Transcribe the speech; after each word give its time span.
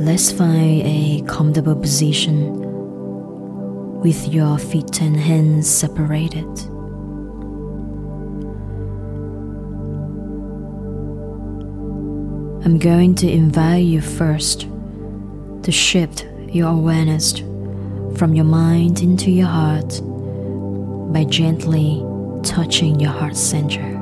Let's 0.00 0.32
find 0.32 0.82
a 0.82 1.22
comfortable 1.28 1.76
position 1.76 2.60
with 4.00 4.26
your 4.26 4.58
feet 4.58 5.00
and 5.00 5.16
hands 5.16 5.70
separated. 5.70 6.48
I'm 12.64 12.78
going 12.80 13.14
to 13.14 13.30
invite 13.30 13.84
you 13.84 14.00
first 14.00 14.66
to 15.62 15.70
shift 15.70 16.26
your 16.48 16.70
awareness 16.70 17.38
from 18.18 18.34
your 18.34 18.46
mind 18.46 19.00
into 19.00 19.30
your 19.30 19.46
heart 19.46 20.00
by 21.12 21.22
gently 21.22 22.02
touching 22.42 22.98
your 22.98 23.12
heart 23.12 23.36
center. 23.36 23.93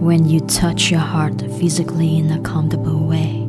When 0.00 0.28
you 0.28 0.40
touch 0.40 0.90
your 0.90 1.00
heart 1.00 1.40
physically 1.58 2.18
in 2.18 2.30
a 2.30 2.40
comfortable 2.42 3.06
way, 3.06 3.48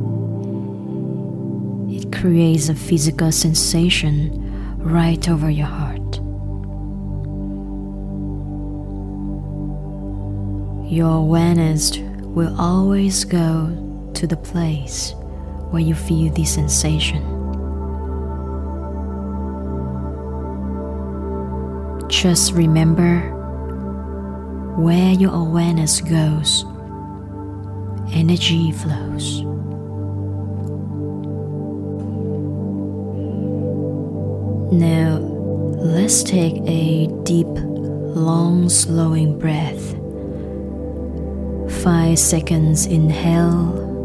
it 1.93 2.11
creates 2.11 2.69
a 2.69 2.73
physical 2.73 3.31
sensation 3.31 4.77
right 4.77 5.27
over 5.29 5.49
your 5.49 5.67
heart. 5.67 6.15
Your 10.89 11.17
awareness 11.17 11.97
will 11.97 12.59
always 12.59 13.25
go 13.25 14.11
to 14.13 14.25
the 14.25 14.37
place 14.37 15.13
where 15.69 15.81
you 15.81 15.93
feel 15.93 16.31
the 16.31 16.45
sensation. 16.45 17.21
Just 22.09 22.53
remember 22.53 23.36
where 24.77 25.13
your 25.13 25.33
awareness 25.33 26.01
goes, 26.01 26.63
energy 28.13 28.71
flows. 28.71 29.41
Now, 34.71 35.17
let's 35.17 36.21
take 36.21 36.57
a 36.67 37.07
deep, 37.23 37.47
long, 37.47 38.69
slowing 38.69 39.39
breath. 39.39 39.95
Five 41.83 42.19
seconds 42.19 42.85
inhale. 42.85 43.96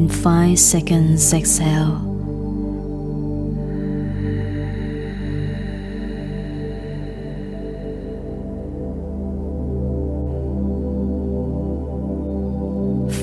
And 0.00 0.10
five 0.10 0.58
seconds 0.58 1.30
exhale. 1.34 2.00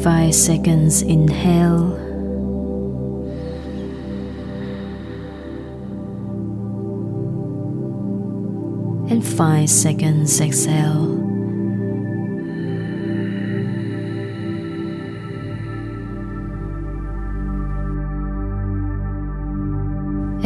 Five 0.03 0.35
seconds 0.35 1.01
inhale. 1.01 1.95
and 9.09 9.25
5 9.25 9.69
seconds 9.69 10.39
exhale. 10.41 11.26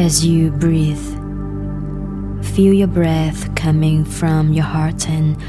As 0.02 0.26
you 0.26 0.50
breathe, 0.50 0.98
feel 2.44 2.72
your 2.72 2.88
breath 2.88 3.54
coming 3.54 4.04
from 4.04 4.52
your 4.52 4.64
heart 4.64 5.08
and 5.08 5.40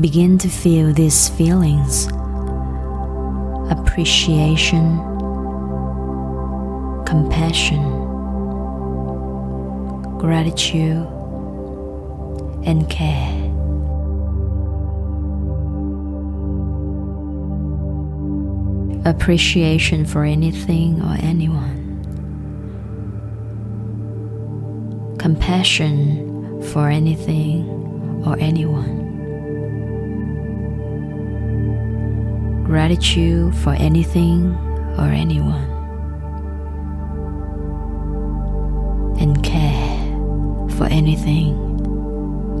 begin 0.00 0.38
to 0.38 0.48
feel 0.48 0.92
these 0.92 1.28
feelings. 1.28 2.08
Appreciation, 3.70 4.98
compassion, 7.06 7.80
gratitude. 10.18 11.06
And 12.64 12.88
care. 12.90 13.30
Appreciation 19.04 20.06
for 20.06 20.24
anything 20.24 21.00
or 21.02 21.16
anyone. 21.20 21.81
Compassion 25.32 26.60
for 26.60 26.90
anything 26.90 27.64
or 28.26 28.36
anyone. 28.38 29.00
Gratitude 32.64 33.54
for 33.54 33.72
anything 33.72 34.54
or 34.98 35.08
anyone. 35.08 35.70
And 39.18 39.42
care 39.42 39.96
for 40.76 40.84
anything 40.90 41.54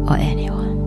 or 0.08 0.16
anyone. 0.16 0.80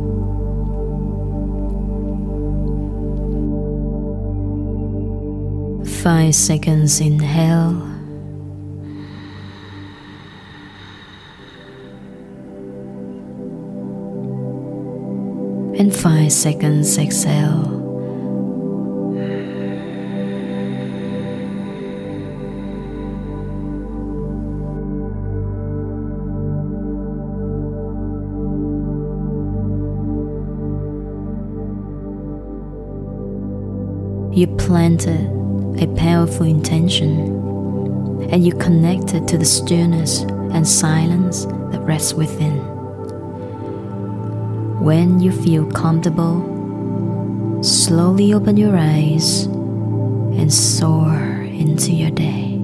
Five 6.02 6.34
seconds 6.34 7.00
inhale. 7.00 7.95
And 15.78 15.94
five 15.94 16.32
seconds 16.32 16.98
exhale. 16.98 17.76
You 34.34 34.48
planted 34.58 35.30
a 35.82 35.88
powerful 35.96 36.46
intention 36.46 37.20
and 38.32 38.46
you 38.46 38.54
connected 38.54 39.28
to 39.28 39.38
the 39.38 39.46
stillness 39.46 40.22
and 40.22 40.68
silence 40.68 41.46
that 41.46 41.82
rests 41.86 42.14
within. 42.14 42.75
When 44.86 45.20
you 45.20 45.32
feel 45.32 45.66
comfortable, 45.66 46.46
slowly 47.64 48.36
open 48.36 48.56
your 48.56 48.78
eyes 48.78 49.46
and 50.38 50.54
soar 50.54 51.42
into 51.42 51.92
your 51.92 52.12
day. 52.12 52.55